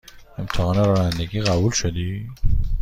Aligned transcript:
امتحان 0.37 0.75
رانندگی 0.75 1.41
قبول 1.41 1.71
شدی؟ 1.71 2.29